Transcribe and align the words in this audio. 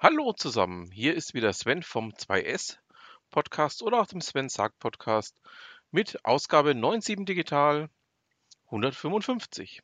Hallo 0.00 0.32
zusammen, 0.32 0.92
hier 0.92 1.16
ist 1.16 1.34
wieder 1.34 1.52
Sven 1.52 1.82
vom 1.82 2.10
2S 2.12 2.78
Podcast 3.30 3.82
oder 3.82 4.00
auch 4.00 4.06
dem 4.06 4.20
Sven 4.20 4.48
Sagt 4.48 4.78
Podcast 4.78 5.34
mit 5.90 6.24
Ausgabe 6.24 6.68
97 6.68 7.24
Digital 7.24 7.90
155. 8.66 9.82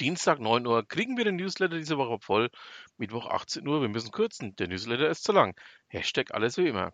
Dienstag 0.00 0.40
9 0.40 0.66
Uhr 0.66 0.84
kriegen 0.88 1.16
wir 1.16 1.24
den 1.24 1.36
Newsletter 1.36 1.78
diese 1.78 1.96
Woche 1.96 2.18
voll. 2.18 2.50
Mittwoch 2.96 3.26
18 3.26 3.64
Uhr, 3.68 3.82
wir 3.82 3.88
müssen 3.88 4.10
kürzen. 4.10 4.56
Der 4.56 4.66
Newsletter 4.66 5.08
ist 5.08 5.22
zu 5.22 5.30
lang. 5.30 5.54
Hashtag 5.86 6.34
alles 6.34 6.58
wie 6.58 6.66
immer. 6.66 6.92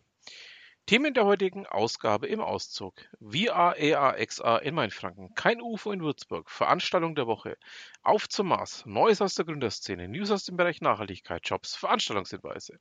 Themen 0.86 1.14
der 1.14 1.24
heutigen 1.24 1.66
Ausgabe 1.66 2.26
im 2.26 2.40
Auszug. 2.40 2.94
VR, 3.20 3.76
AR, 3.78 4.26
XR 4.26 4.62
in 4.62 4.74
Mainfranken. 4.74 5.34
Kein 5.34 5.60
UFO 5.60 5.92
in 5.92 6.02
Würzburg. 6.02 6.50
Veranstaltung 6.50 7.14
der 7.14 7.26
Woche. 7.26 7.56
Auf 8.02 8.28
zum 8.28 8.48
Mars. 8.48 8.84
Neues 8.86 9.22
aus 9.22 9.34
der 9.34 9.44
Gründerszene. 9.44 10.08
News 10.08 10.30
aus 10.30 10.44
dem 10.44 10.56
Bereich 10.56 10.80
Nachhaltigkeit, 10.80 11.42
Jobs, 11.48 11.76
Veranstaltungshinweise. 11.76 12.80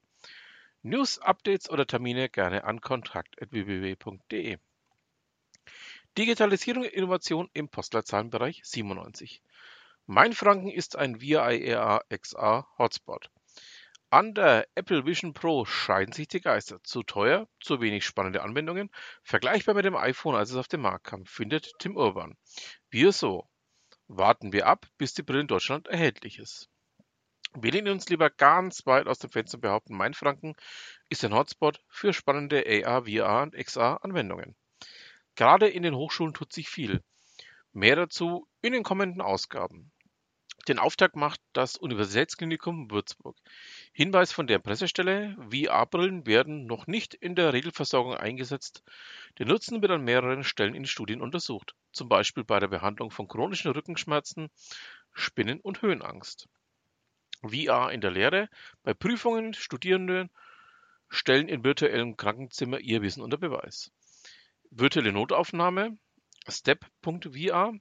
News, 0.81 1.20
Updates 1.20 1.70
oder 1.70 1.85
Termine 1.85 2.30
gerne 2.30 2.63
an 2.63 2.81
kontakt.www.de. 2.81 4.57
Digitalisierung 6.18 6.84
und 6.84 6.90
Innovation 6.90 7.49
im 7.54 7.70
Postleitzahlenbereich 7.70 8.62
97. 8.63 9.43
Mainfranken 10.07 10.71
ist 10.71 10.95
ein 10.95 11.20
VR, 11.20 11.77
AR, 11.77 12.04
XR 12.09 12.66
Hotspot. 12.77 13.29
An 14.12 14.34
der 14.34 14.68
Apple 14.73 15.05
Vision 15.05 15.34
Pro 15.34 15.66
scheiden 15.66 16.13
sich 16.13 16.27
die 16.27 16.41
Geister. 16.41 16.84
Zu 16.84 17.04
teuer, 17.04 17.48
zu 17.59 17.80
wenig 17.80 18.04
spannende 18.04 18.41
Anwendungen, 18.41 18.90
vergleichbar 19.22 19.76
mit 19.76 19.85
dem 19.85 19.95
iPhone, 19.95 20.34
als 20.34 20.49
es 20.49 20.55
auf 20.55 20.68
den 20.68 20.82
Markt 20.82 21.05
kam, 21.05 21.27
findet 21.27 21.73
Tim 21.77 21.95
Urban. 21.95 22.35
Wir 22.90 23.12
so. 23.12 23.48
Warten 24.08 24.52
wir 24.52 24.66
ab, 24.66 24.88
bis 24.98 25.13
die 25.13 25.22
Brille 25.22 25.41
in 25.41 25.48
Deutschland 25.48 25.88
erhältlich 25.88 26.40
ist. 26.40 26.70
Wir 27.54 27.72
lehnen 27.72 27.94
uns 27.94 28.09
lieber 28.09 28.32
ganz 28.32 28.88
weit 28.88 29.05
aus 29.05 29.20
dem 29.20 29.30
Fenster 29.30 29.58
und 29.58 29.62
behaupten, 29.62 29.95
Mainfranken 29.95 30.55
ist 31.10 31.23
ein 31.23 31.35
Hotspot 31.35 31.79
für 31.88 32.12
spannende 32.12 32.63
AR, 32.66 33.05
VR 33.05 33.44
und 33.44 33.55
XR 33.55 34.04
Anwendungen. 34.04 34.55
Gerade 35.35 35.70
in 35.70 35.84
den 35.84 35.94
Hochschulen 35.94 36.34
tut 36.34 36.51
sich 36.51 36.68
viel. 36.68 37.04
Mehr 37.73 37.96
dazu 37.96 38.48
in 38.63 38.73
den 38.73 38.82
kommenden 38.82 39.21
Ausgaben. 39.21 39.91
Den 40.68 40.77
Auftakt 40.77 41.15
macht 41.15 41.41
das 41.54 41.77
Universitätsklinikum 41.77 42.91
Würzburg. 42.91 43.38
Hinweis 43.93 44.32
von 44.32 44.46
der 44.46 44.60
Pressestelle: 44.60 45.35
VR-Brillen 45.49 46.26
werden 46.27 46.66
noch 46.66 46.85
nicht 46.85 47.13
in 47.13 47.35
der 47.35 47.54
Regelversorgung 47.54 48.13
eingesetzt. 48.16 48.84
Der 49.38 49.46
Nutzen 49.46 49.82
wird 49.82 49.91
an 49.91 50.04
mehreren 50.04 50.43
Stellen 50.43 50.76
in 50.76 50.85
Studien 50.85 51.21
untersucht, 51.21 51.76
zum 51.91 52.10
Beispiel 52.10 52.43
bei 52.43 52.60
der 52.60 52.68
Behandlung 52.68 53.10
von 53.10 53.27
chronischen 53.27 53.71
Rückenschmerzen, 53.71 54.49
Spinnen 55.13 55.60
und 55.60 55.82
Höhenangst. 55.82 56.48
VR 57.41 57.91
in 57.91 58.01
der 58.01 58.12
Lehre: 58.12 58.49
Bei 58.84 58.94
Prüfungen 58.94 59.54
Studierende 59.54 60.29
stellen 61.07 61.48
in 61.48 61.63
virtuellem 61.63 62.18
Krankenzimmer 62.18 62.79
ihr 62.79 63.01
Wissen 63.01 63.23
unter 63.23 63.38
Beweis. 63.38 63.91
Virtuelle 64.69 65.13
Notaufnahme 65.13 65.97
Step.VR 66.47 67.73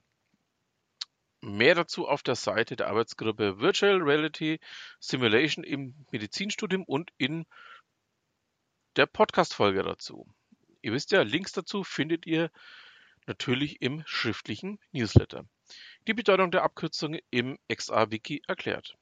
Mehr 1.41 1.73
dazu 1.73 2.07
auf 2.07 2.21
der 2.21 2.35
Seite 2.35 2.75
der 2.75 2.87
Arbeitsgruppe 2.87 3.59
Virtual 3.59 4.01
Reality 4.01 4.59
Simulation 4.99 5.63
im 5.63 5.95
Medizinstudium 6.11 6.83
und 6.83 7.11
in 7.17 7.45
der 8.97 9.05
Podcast-Folge 9.05 9.83
dazu. 9.83 10.27
Ihr 10.81 10.91
wisst 10.91 11.11
ja, 11.11 11.21
Links 11.21 11.53
dazu 11.53 11.83
findet 11.83 12.25
ihr 12.25 12.51
natürlich 13.25 13.81
im 13.81 14.03
schriftlichen 14.05 14.79
Newsletter. 14.91 15.45
Die 16.07 16.13
Bedeutung 16.13 16.51
der 16.51 16.63
Abkürzung 16.63 17.17
im 17.29 17.57
XR-Wiki 17.71 18.41
erklärt. 18.47 18.97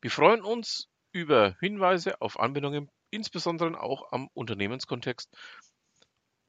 Wir 0.00 0.10
freuen 0.10 0.40
uns 0.42 0.88
über 1.12 1.56
Hinweise 1.60 2.20
auf 2.20 2.40
Anwendungen, 2.40 2.90
insbesondere 3.10 3.80
auch 3.80 4.12
am 4.12 4.28
Unternehmenskontext. 4.34 5.30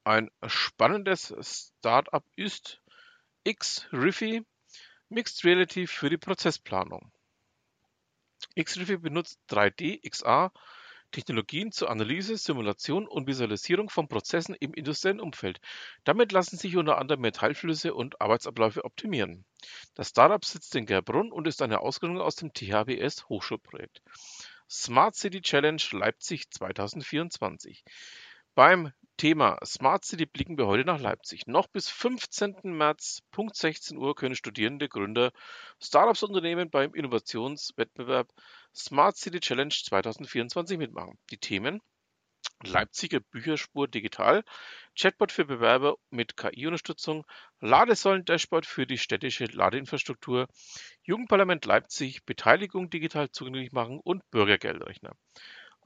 Ein 0.03 0.31
spannendes 0.47 1.35
Startup 1.79 2.23
ist 2.35 2.81
Xrify 3.45 4.41
Mixed 5.09 5.43
Reality 5.43 5.87
für 5.87 6.09
die 6.09 6.17
Prozessplanung. 6.17 7.11
Xrify 8.55 8.97
benutzt 8.97 9.39
3D-XR-Technologien 9.49 11.71
zur 11.71 11.89
Analyse, 11.89 12.37
Simulation 12.37 13.07
und 13.07 13.27
Visualisierung 13.27 13.89
von 13.89 14.07
Prozessen 14.07 14.55
im 14.59 14.73
industriellen 14.73 15.19
Umfeld. 15.19 15.59
Damit 16.03 16.31
lassen 16.31 16.57
sich 16.57 16.77
unter 16.77 16.97
anderem 16.97 17.21
Metallflüsse 17.21 17.93
und 17.93 18.21
Arbeitsabläufe 18.21 18.83
optimieren. 18.83 19.45
Das 19.95 20.09
Startup 20.09 20.43
sitzt 20.43 20.75
in 20.75 20.85
Gerbrunn 20.85 21.31
und 21.31 21.47
ist 21.47 21.61
eine 21.61 21.79
Ausgründung 21.79 22.21
aus 22.21 22.35
dem 22.35 22.53
THWS 22.53 23.29
Hochschulprojekt. 23.29 24.01
Smart 24.69 25.15
City 25.15 25.41
Challenge 25.41 25.81
Leipzig 25.91 26.51
2024. 26.51 27.83
Beim 28.53 28.91
Thema 29.19 29.59
Smart 29.65 30.05
City 30.05 30.25
blicken 30.25 30.57
wir 30.57 30.65
heute 30.65 30.85
nach 30.85 31.01
Leipzig. 31.01 31.45
Noch 31.45 31.67
bis 31.67 31.89
15. 31.89 32.55
März, 32.63 33.19
Punkt 33.31 33.53
16 33.53 33.97
Uhr, 33.97 34.15
können 34.15 34.33
Studierende, 34.33 34.87
Gründer, 34.87 35.33
Startups 35.77 36.23
und 36.23 36.29
Unternehmen 36.29 36.69
beim 36.69 36.93
Innovationswettbewerb 36.93 38.29
Smart 38.73 39.17
City 39.17 39.41
Challenge 39.41 39.73
2024 39.73 40.77
mitmachen. 40.77 41.19
Die 41.31 41.37
Themen 41.37 41.81
Leipziger 42.63 43.19
Bücherspur 43.19 43.89
digital, 43.89 44.45
Chatbot 44.97 45.33
für 45.33 45.43
Bewerber 45.43 45.97
mit 46.09 46.37
KI-Unterstützung, 46.37 47.25
Ladesäulen-Dashboard 47.59 48.65
für 48.65 48.87
die 48.87 48.97
städtische 48.97 49.45
Ladeinfrastruktur, 49.45 50.47
Jugendparlament 51.03 51.65
Leipzig, 51.65 52.25
Beteiligung 52.25 52.89
digital 52.89 53.29
zugänglich 53.31 53.73
machen 53.73 53.99
und 54.01 54.29
Bürgergeldrechner. 54.31 55.11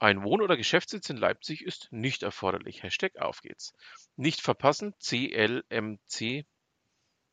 Ein 0.04 0.22
Wohn 0.22 0.42
oder 0.42 0.58
Geschäftssitz 0.58 1.08
in 1.08 1.16
Leipzig 1.16 1.62
ist 1.62 1.88
nicht 1.90 2.24
erforderlich. 2.24 2.82
Hashtag 2.82 3.16
auf 3.16 3.40
geht's. 3.40 3.72
Nicht 4.16 4.42
verpassen, 4.42 4.94
CLMC, 4.98 6.44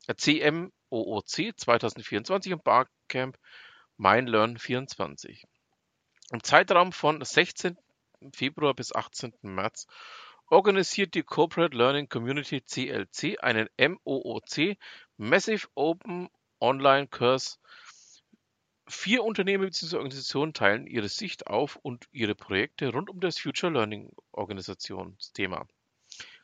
äh, 0.07 0.15
CMOOC 0.15 1.51
2024 1.57 2.53
und 2.53 2.63
Barcamp 2.63 3.37
MeinLearn24. 3.99 5.43
Im 6.31 6.43
Zeitraum 6.45 6.93
von 6.93 7.21
16. 7.21 7.77
Februar 8.33 8.73
bis 8.73 8.95
18. 8.95 9.33
März 9.41 9.85
organisiert 10.47 11.13
die 11.13 11.23
Corporate 11.23 11.75
Learning 11.75 12.07
Community 12.07 12.61
CLC 12.61 13.37
einen 13.43 13.67
MOOC 13.77 14.77
Massive 15.17 15.67
Open 15.75 16.29
Online 16.61 17.09
Course 17.09 17.57
Vier 18.91 19.23
Unternehmen 19.23 19.63
bzw. 19.63 19.95
Organisationen 19.95 20.53
teilen 20.53 20.85
ihre 20.85 21.07
Sicht 21.07 21.47
auf 21.47 21.77
und 21.77 22.09
ihre 22.11 22.35
Projekte 22.35 22.91
rund 22.91 23.09
um 23.09 23.21
das 23.21 23.39
Future 23.39 23.71
Learning 23.71 24.11
Organisationsthema. 24.33 25.65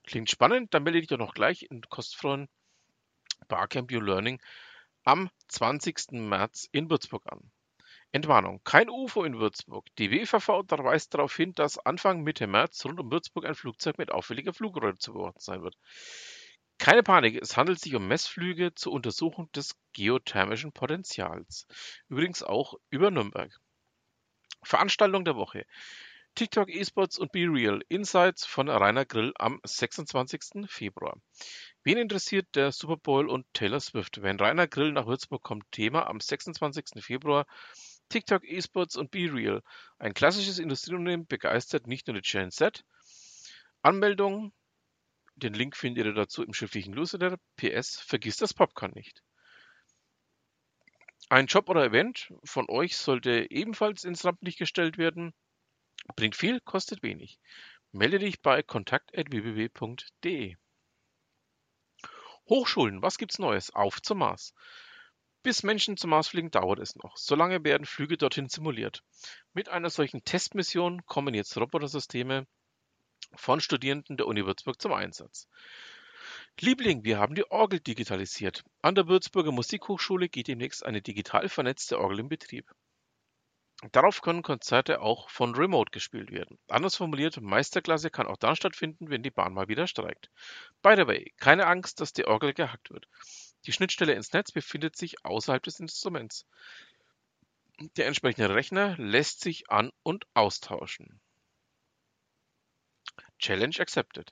Klingt 0.05 0.29
spannend? 0.29 0.73
Dann 0.73 0.83
melde 0.83 1.01
dich 1.01 1.09
doch 1.09 1.17
noch 1.17 1.33
gleich 1.33 1.63
in 1.69 1.81
kostenfreien 1.81 2.47
Barcamp 3.49 3.91
Your 3.91 4.01
Learning 4.01 4.41
am 5.03 5.29
20. 5.49 6.13
März 6.13 6.69
in 6.71 6.89
Würzburg 6.89 7.29
an. 7.29 7.51
Entwarnung. 8.13 8.61
Kein 8.63 8.89
UFO 8.89 9.25
in 9.25 9.39
Würzburg. 9.39 9.85
Die 9.97 10.09
WVV 10.09 10.63
weist 10.69 11.13
darauf 11.13 11.35
hin, 11.35 11.53
dass 11.53 11.77
Anfang 11.77 12.23
Mitte 12.23 12.47
März 12.47 12.85
rund 12.85 13.01
um 13.01 13.11
Würzburg 13.11 13.45
ein 13.45 13.55
Flugzeug 13.55 13.97
mit 13.97 14.09
auffälliger 14.09 14.53
Flugrolle 14.53 14.97
zu 14.97 15.11
beobachten 15.11 15.41
sein 15.41 15.63
wird. 15.63 15.77
Keine 16.77 17.03
Panik, 17.03 17.41
es 17.41 17.57
handelt 17.57 17.79
sich 17.79 17.95
um 17.95 18.07
Messflüge 18.07 18.73
zur 18.75 18.93
Untersuchung 18.93 19.51
des 19.51 19.75
geothermischen 19.93 20.71
Potenzials. 20.71 21.67
Übrigens 22.07 22.43
auch 22.43 22.75
über 22.89 23.09
Nürnberg. 23.09 23.51
Veranstaltung 24.63 25.25
der 25.25 25.35
Woche. 25.35 25.65
TikTok 26.35 26.69
eSports 26.69 27.17
und 27.17 27.31
BeReal 27.31 27.81
Insights 27.89 28.45
von 28.45 28.69
Rainer 28.69 29.05
Grill 29.05 29.33
am 29.39 29.59
26. 29.63 30.67
Februar. 30.69 31.19
Wen 31.83 31.97
interessiert 31.97 32.47
der 32.53 32.71
Super 32.71 32.97
Bowl 32.97 33.27
und 33.27 33.51
Taylor 33.53 33.79
Swift? 33.79 34.21
Wenn 34.21 34.39
Rainer 34.39 34.67
Grill 34.67 34.91
nach 34.91 35.07
Würzburg 35.07 35.41
kommt, 35.41 35.71
Thema 35.71 36.05
am 36.05 36.19
26. 36.19 37.03
Februar 37.03 37.47
TikTok 38.09 38.43
eSports 38.45 38.97
und 38.97 39.09
BeReal. 39.09 39.63
Ein 39.97 40.13
klassisches 40.13 40.59
Industrieunternehmen 40.59 41.25
begeistert 41.25 41.87
nicht 41.87 42.05
nur 42.07 42.15
die 42.15 42.21
Gen 42.21 42.51
Z. 42.51 42.85
Anmeldung 43.81 44.53
den 45.37 45.53
Link 45.53 45.75
findet 45.75 46.05
ihr 46.05 46.13
dazu 46.13 46.43
im 46.43 46.53
schriftlichen 46.53 46.93
Newsletter. 46.93 47.37
PS, 47.57 47.99
vergisst 47.99 48.41
das 48.41 48.53
Popcorn 48.53 48.91
nicht. 48.93 49.23
Ein 51.29 51.45
Job 51.47 51.69
oder 51.69 51.85
Event 51.85 52.33
von 52.43 52.69
euch 52.69 52.97
sollte 52.97 53.51
ebenfalls 53.51 54.03
ins 54.03 54.25
Rampenlicht 54.25 54.57
gestellt 54.57 54.97
werden. 54.97 55.33
Bringt 56.15 56.35
viel, 56.35 56.59
kostet 56.61 57.03
wenig. 57.03 57.37
Melde 57.91 58.19
dich 58.19 58.41
bei 58.41 58.63
kontakt.www.de. 58.63 60.55
Hochschulen, 62.49 63.01
was 63.01 63.17
gibt's 63.17 63.39
Neues? 63.39 63.75
Auf 63.75 64.01
zum 64.01 64.19
Mars. 64.19 64.53
Bis 65.43 65.63
Menschen 65.63 65.97
zum 65.97 66.11
Mars 66.11 66.29
fliegen, 66.29 66.49
dauert 66.49 66.79
es 66.79 66.95
noch. 66.95 67.15
Solange 67.17 67.63
werden 67.63 67.85
Flüge 67.85 68.17
dorthin 68.17 68.49
simuliert. 68.49 69.03
Mit 69.53 69.69
einer 69.69 69.89
solchen 69.89 70.23
Testmission 70.23 71.05
kommen 71.05 71.33
jetzt 71.33 71.57
Robotersysteme 71.57 72.47
von 73.35 73.61
Studierenden 73.61 74.17
der 74.17 74.27
Uni 74.27 74.45
Würzburg 74.45 74.81
zum 74.81 74.93
Einsatz. 74.93 75.47
Liebling, 76.59 77.03
wir 77.03 77.19
haben 77.19 77.35
die 77.35 77.49
Orgel 77.51 77.79
digitalisiert. 77.79 78.63
An 78.81 78.95
der 78.95 79.07
Würzburger 79.07 79.51
Musikhochschule 79.51 80.27
geht 80.27 80.47
demnächst 80.47 80.85
eine 80.85 81.01
digital 81.01 81.49
vernetzte 81.49 81.99
Orgel 81.99 82.19
in 82.19 82.29
Betrieb. 82.29 82.73
Darauf 83.91 84.23
können 84.23 84.41
Konzerte 84.41 85.01
auch 85.01 85.29
von 85.29 85.53
Remote 85.53 85.91
gespielt 85.91 86.31
werden. 86.31 86.57
Anders 86.67 86.95
formuliert, 86.95 87.39
Meisterklasse 87.39 88.09
kann 88.09 88.25
auch 88.25 88.37
dann 88.37 88.55
stattfinden, 88.55 89.11
wenn 89.11 89.21
die 89.21 89.29
Bahn 89.29 89.53
mal 89.53 89.67
wieder 89.67 89.85
streikt. 89.85 90.31
By 90.81 90.95
the 90.95 91.05
way, 91.05 91.31
keine 91.37 91.67
Angst, 91.67 92.01
dass 92.01 92.11
die 92.11 92.25
Orgel 92.25 92.55
gehackt 92.55 92.89
wird. 92.89 93.07
Die 93.67 93.71
Schnittstelle 93.71 94.13
ins 94.13 94.33
Netz 94.33 94.51
befindet 94.51 94.95
sich 94.95 95.23
außerhalb 95.23 95.61
des 95.61 95.79
Instruments. 95.79 96.47
Der 97.97 98.07
entsprechende 98.07 98.55
Rechner 98.55 98.97
lässt 98.97 99.41
sich 99.41 99.69
an- 99.69 99.91
und 100.01 100.25
austauschen. 100.33 101.21
Challenge 103.39 103.79
accepted. 103.79 104.31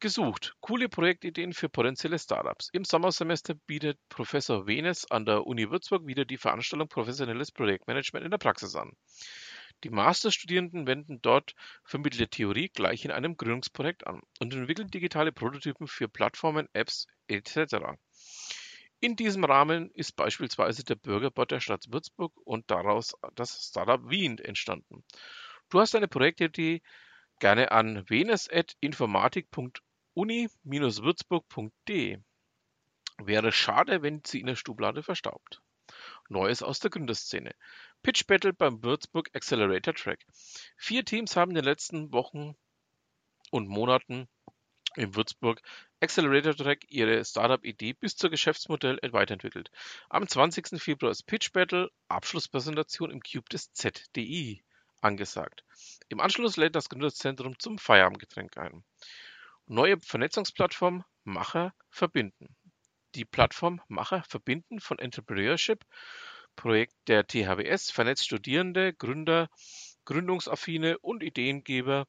Gesucht. 0.00 0.54
Coole 0.60 0.88
Projektideen 0.88 1.54
für 1.54 1.68
potenzielle 1.68 2.18
Startups. 2.18 2.68
Im 2.72 2.84
Sommersemester 2.84 3.54
bietet 3.66 3.98
Professor 4.08 4.66
Wenes 4.66 5.10
an 5.10 5.24
der 5.24 5.46
Uni 5.46 5.70
Würzburg 5.70 6.06
wieder 6.06 6.24
die 6.24 6.36
Veranstaltung 6.36 6.88
Professionelles 6.88 7.52
Projektmanagement 7.52 8.24
in 8.24 8.30
der 8.30 8.38
Praxis 8.38 8.74
an. 8.74 8.92
Die 9.82 9.90
Masterstudierenden 9.90 10.86
wenden 10.86 11.22
dort 11.22 11.54
vermittelte 11.84 12.28
Theorie 12.28 12.68
gleich 12.68 13.04
in 13.04 13.10
einem 13.10 13.36
Gründungsprojekt 13.36 14.06
an 14.06 14.20
und 14.40 14.52
entwickeln 14.52 14.90
digitale 14.90 15.32
Prototypen 15.32 15.86
für 15.86 16.08
Plattformen, 16.08 16.68
Apps 16.72 17.06
etc. 17.28 17.96
In 19.00 19.16
diesem 19.16 19.44
Rahmen 19.44 19.90
ist 19.90 20.16
beispielsweise 20.16 20.84
der 20.84 20.96
Bürgerbot 20.96 21.50
der 21.50 21.60
Stadt 21.60 21.86
Würzburg 21.90 22.32
und 22.44 22.70
daraus 22.70 23.14
das 23.34 23.68
Startup 23.68 24.00
Wien 24.08 24.38
entstanden. 24.38 25.04
Du 25.70 25.80
hast 25.80 25.94
eine 25.94 26.08
Projektidee 26.08 26.82
gerne 27.44 27.72
an 27.72 28.08
venes.informatik.de 28.08 29.82
uni-würzburg.de. 30.14 32.18
Wäre 33.18 33.52
schade, 33.52 34.00
wenn 34.00 34.22
sie 34.24 34.40
in 34.40 34.46
der 34.46 34.56
Schublade 34.56 35.02
verstaubt. 35.02 35.60
Neues 36.30 36.62
aus 36.62 36.80
der 36.80 36.90
Gründerszene. 36.90 37.54
Pitch 38.02 38.26
Battle 38.26 38.54
beim 38.54 38.82
Würzburg 38.82 39.28
Accelerator 39.34 39.92
Track. 39.92 40.24
Vier 40.78 41.04
Teams 41.04 41.36
haben 41.36 41.50
in 41.50 41.56
den 41.56 41.66
letzten 41.66 42.14
Wochen 42.14 42.56
und 43.50 43.68
Monaten 43.68 44.26
im 44.96 45.14
Würzburg 45.14 45.60
Accelerator 46.00 46.54
Track 46.54 46.86
ihre 46.88 47.22
Startup-Idee 47.26 47.92
bis 47.92 48.16
zur 48.16 48.30
Geschäftsmodell 48.30 48.98
weiterentwickelt. 49.12 49.70
Am 50.08 50.26
20. 50.26 50.80
Februar 50.80 51.12
ist 51.12 51.24
Pitch 51.24 51.52
Battle 51.52 51.90
Abschlusspräsentation 52.08 53.10
im 53.10 53.20
Cube 53.20 53.50
des 53.50 53.70
ZDI 53.74 54.64
angesagt. 55.04 55.64
Im 56.08 56.20
Anschluss 56.20 56.56
lädt 56.56 56.74
das 56.74 56.88
Gründerzentrum 56.88 57.58
zum 57.58 57.78
Feierabendgetränk 57.78 58.56
ein. 58.56 58.84
Neue 59.66 59.98
Vernetzungsplattform 60.00 61.04
Macher 61.24 61.74
verbinden. 61.90 62.56
Die 63.14 63.24
Plattform 63.24 63.80
Macher 63.88 64.24
verbinden 64.24 64.80
von 64.80 64.98
Entrepreneurship 64.98 65.84
Projekt 66.56 66.94
der 67.08 67.26
THWS 67.26 67.90
vernetzt 67.90 68.24
Studierende, 68.24 68.92
Gründer, 68.94 69.48
Gründungsaffine 70.04 70.98
und 70.98 71.22
Ideengeber. 71.22 72.06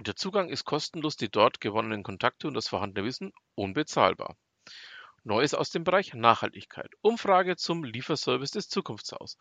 Der 0.00 0.14
Zugang 0.14 0.48
ist 0.48 0.64
kostenlos, 0.64 1.16
die 1.16 1.28
dort 1.28 1.60
gewonnenen 1.60 2.02
Kontakte 2.02 2.46
und 2.46 2.54
das 2.54 2.68
vorhandene 2.68 3.06
Wissen 3.06 3.32
unbezahlbar. 3.54 4.36
Neues 5.24 5.54
aus 5.54 5.70
dem 5.70 5.84
Bereich 5.84 6.14
Nachhaltigkeit. 6.14 6.90
Umfrage 7.00 7.56
zum 7.56 7.82
Lieferservice 7.82 8.52
des 8.52 8.68
Zukunftshaus. 8.68 9.36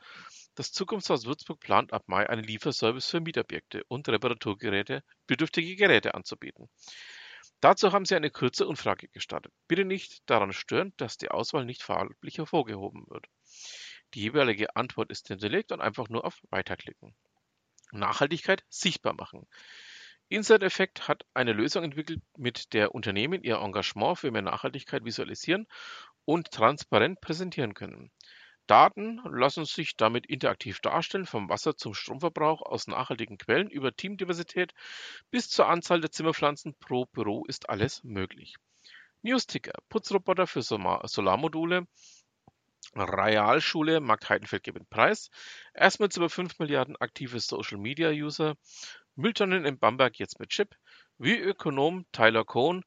Das 0.58 0.72
Zukunftshaus 0.72 1.28
Würzburg 1.28 1.60
plant 1.60 1.94
ab 1.94 2.06
Mai 2.08 2.28
einen 2.28 2.44
Lieferservice 2.44 3.12
für 3.12 3.20
Mietobjekte 3.20 3.84
und 3.90 4.10
Reparaturgeräte, 4.10 5.04
bedürftige 5.28 5.76
Geräte 5.76 6.16
anzubieten. 6.16 6.68
Dazu 7.60 7.92
haben 7.92 8.06
sie 8.06 8.16
eine 8.16 8.32
kurze 8.32 8.68
Umfrage 8.68 9.08
gestartet. 9.10 9.54
Bitte 9.68 9.86
nicht 9.86 10.28
daran 10.28 10.54
stören, 10.54 10.94
dass 10.98 11.20
die 11.20 11.30
Auswahl 11.30 11.64
nicht 11.64 11.84
farblich 11.84 12.40
hervorgehoben 12.40 13.06
wird. 13.08 13.28
Die 14.16 14.22
jeweilige 14.22 14.76
Antwort 14.76 15.12
ist 15.12 15.28
hinterlegt 15.28 15.72
und 15.72 15.80
einfach 15.80 16.10
nur 16.10 16.26
auf 16.26 16.42
Weiterklicken. 16.50 17.16
Nachhaltigkeit 17.92 18.64
sichtbar 18.68 19.14
machen. 19.14 19.46
Insert 20.28 20.64
Effect 20.64 21.08
hat 21.08 21.24
eine 21.36 21.54
Lösung 21.54 21.84
entwickelt, 21.84 22.24
mit 22.36 22.74
der 22.74 22.96
Unternehmen 22.96 23.44
ihr 23.44 23.58
Engagement 23.58 24.18
für 24.18 24.32
mehr 24.32 24.42
Nachhaltigkeit 24.42 25.06
visualisieren 25.06 25.68
und 26.26 26.50
transparent 26.50 27.22
präsentieren 27.22 27.76
können. 27.76 28.12
Daten 28.68 29.22
lassen 29.26 29.66
sich 29.66 29.96
damit 29.96 30.26
interaktiv 30.28 30.80
darstellen, 30.80 31.26
vom 31.26 31.50
Wasser 31.50 31.76
zum 31.76 31.94
Stromverbrauch 31.94 32.62
aus 32.62 32.88
nachhaltigen 32.88 33.38
Quellen 33.38 33.70
über 33.70 33.96
Teamdiversität 33.96 34.74
bis 35.32 35.50
zur 35.50 35.68
Anzahl 35.68 36.02
der 36.02 36.12
Zimmerpflanzen 36.12 36.76
pro 36.76 37.06
Büro 37.06 37.46
ist 37.46 37.70
alles 37.70 38.04
möglich. 38.04 38.56
Newsticker, 39.24 39.74
Putzroboter 39.90 40.48
für 40.48 40.62
Solarmodule, 40.62 41.88
Realschule 42.96 44.00
Markt 44.00 44.30
Heidenfeld 44.30 44.64
gewinnt 44.64 44.90
Preis, 44.90 45.30
erstmals 45.74 46.18
über 46.18 46.30
5 46.30 46.60
Milliarden 46.60 46.96
aktive 46.98 47.40
Social 47.40 47.78
Media 47.78 48.10
User, 48.10 48.56
Mülltonnen 49.16 49.66
in 49.66 49.80
Bamberg 49.80 50.20
jetzt 50.20 50.40
mit 50.40 50.50
Chip, 50.50 50.76
wie 51.18 51.38
Ökonom 51.38 52.06
Tyler 52.12 52.46
Cohn 52.46 52.84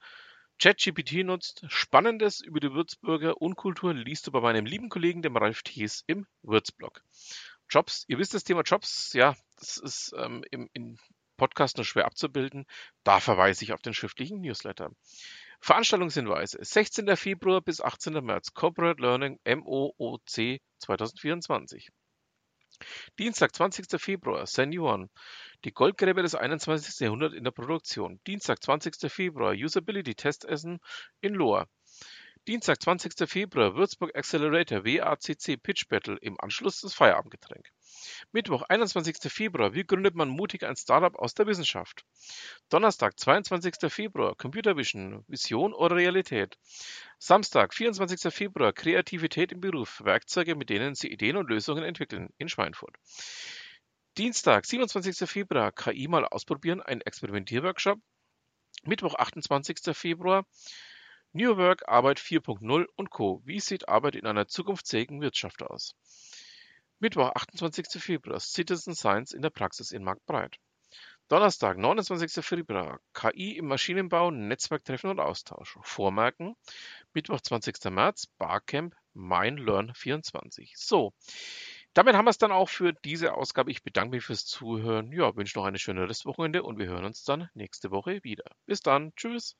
ChatGPT 0.60 1.24
nutzt. 1.24 1.64
Spannendes 1.68 2.42
über 2.42 2.60
die 2.60 2.74
Würzburger 2.74 3.40
Unkultur 3.40 3.94
liest 3.94 4.26
du 4.26 4.30
bei 4.30 4.40
meinem 4.42 4.66
lieben 4.66 4.90
Kollegen, 4.90 5.22
dem 5.22 5.38
Ralf 5.38 5.62
Thies, 5.62 6.04
im 6.06 6.26
Würzblog. 6.42 7.02
Jobs, 7.70 8.04
ihr 8.08 8.18
wisst 8.18 8.34
das 8.34 8.44
Thema 8.44 8.60
Jobs, 8.60 9.14
ja, 9.14 9.34
das 9.56 9.78
ist 9.78 10.14
ähm, 10.18 10.44
im, 10.50 10.68
im 10.74 10.98
Podcast 11.38 11.78
nur 11.78 11.86
schwer 11.86 12.04
abzubilden. 12.04 12.66
Da 13.04 13.20
verweise 13.20 13.64
ich 13.64 13.72
auf 13.72 13.80
den 13.80 13.94
schriftlichen 13.94 14.42
Newsletter. 14.42 14.90
Veranstaltungshinweise. 15.62 16.58
16. 16.60 17.16
Februar 17.16 17.62
bis 17.62 17.80
18. 17.80 18.22
März 18.22 18.52
Corporate 18.52 19.00
Learning 19.00 19.38
MOOC 19.46 20.60
2024. 20.78 21.88
Dienstag, 23.18 23.54
20. 23.54 24.00
Februar, 24.00 24.46
Senioren. 24.46 25.10
Die 25.64 25.72
Goldgräber 25.72 26.22
des 26.22 26.34
21. 26.34 27.00
Jahrhunderts 27.00 27.34
in 27.34 27.44
der 27.44 27.50
Produktion. 27.50 28.20
Dienstag, 28.26 28.62
20. 28.62 29.10
Februar, 29.10 29.52
Usability-Testessen 29.52 30.78
in 31.20 31.34
Lohr. 31.34 31.66
Dienstag, 32.50 32.82
20. 32.82 33.30
Februar, 33.30 33.76
Würzburg 33.76 34.16
Accelerator 34.16 34.84
WACC 34.84 35.56
Pitch 35.62 35.86
Battle 35.86 36.18
im 36.20 36.34
Anschluss 36.40 36.80
das 36.80 36.94
Feierabendgetränk. 36.94 37.70
Mittwoch, 38.32 38.62
21. 38.68 39.18
Februar, 39.32 39.72
wie 39.72 39.84
gründet 39.84 40.16
man 40.16 40.28
mutig 40.28 40.64
ein 40.64 40.74
Startup 40.74 41.14
aus 41.14 41.34
der 41.34 41.46
Wissenschaft? 41.46 42.04
Donnerstag, 42.68 43.20
22. 43.20 43.76
Februar, 43.88 44.34
Computer 44.34 44.76
Vision, 44.76 45.24
Vision 45.28 45.72
oder 45.72 45.94
Realität? 45.94 46.58
Samstag, 47.20 47.72
24. 47.72 48.34
Februar, 48.34 48.72
Kreativität 48.72 49.52
im 49.52 49.60
Beruf, 49.60 50.02
Werkzeuge, 50.04 50.56
mit 50.56 50.70
denen 50.70 50.96
Sie 50.96 51.06
Ideen 51.06 51.36
und 51.36 51.48
Lösungen 51.48 51.84
entwickeln, 51.84 52.30
in 52.36 52.48
Schweinfurt. 52.48 52.96
Dienstag, 54.18 54.66
27. 54.66 55.30
Februar, 55.30 55.70
KI 55.70 56.08
mal 56.08 56.24
ausprobieren, 56.24 56.82
ein 56.82 57.00
Experimentierworkshop. 57.00 58.00
Mittwoch, 58.82 59.14
28. 59.14 59.94
Februar, 59.96 60.44
New 61.32 61.56
Work, 61.56 61.88
Arbeit 61.88 62.18
4.0 62.18 62.86
und 62.96 63.10
Co. 63.10 63.40
Wie 63.44 63.60
sieht 63.60 63.88
Arbeit 63.88 64.16
in 64.16 64.26
einer 64.26 64.48
zukunftsfähigen 64.48 65.20
Wirtschaft 65.20 65.62
aus? 65.62 65.94
Mittwoch, 66.98 67.30
28. 67.36 68.02
Februar, 68.02 68.40
Citizen 68.40 68.96
Science 68.96 69.32
in 69.32 69.40
der 69.40 69.50
Praxis 69.50 69.92
in 69.92 70.02
Marktbreit. 70.02 70.56
Donnerstag, 71.28 71.78
29. 71.78 72.44
Februar, 72.44 72.98
KI 73.14 73.56
im 73.56 73.68
Maschinenbau, 73.68 74.32
Netzwerktreffen 74.32 75.10
und 75.10 75.20
Austausch. 75.20 75.78
Vormerken, 75.82 76.56
Mittwoch, 77.14 77.40
20. 77.40 77.76
März, 77.92 78.26
Barcamp, 78.36 78.96
MeinLearn24. 79.14 80.72
So, 80.74 81.12
damit 81.94 82.16
haben 82.16 82.24
wir 82.24 82.30
es 82.30 82.38
dann 82.38 82.50
auch 82.50 82.68
für 82.68 82.92
diese 82.92 83.34
Ausgabe. 83.34 83.70
Ich 83.70 83.84
bedanke 83.84 84.16
mich 84.16 84.24
fürs 84.24 84.46
Zuhören. 84.46 85.12
Ja, 85.12 85.36
wünsche 85.36 85.56
noch 85.60 85.66
eine 85.66 85.78
schöne 85.78 86.08
Restwochenende 86.08 86.64
und 86.64 86.78
wir 86.78 86.86
hören 86.86 87.04
uns 87.04 87.22
dann 87.22 87.48
nächste 87.54 87.92
Woche 87.92 88.24
wieder. 88.24 88.50
Bis 88.66 88.80
dann. 88.80 89.14
Tschüss. 89.14 89.54